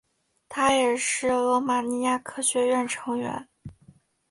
[0.49, 3.47] 他也是罗马尼亚科学院成员。